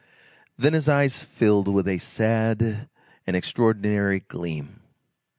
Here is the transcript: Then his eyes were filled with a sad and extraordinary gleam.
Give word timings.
Then 0.57 0.73
his 0.73 0.89
eyes 0.89 1.21
were 1.21 1.27
filled 1.27 1.67
with 1.67 1.87
a 1.87 1.99
sad 1.99 2.89
and 3.27 3.35
extraordinary 3.35 4.21
gleam. 4.21 4.81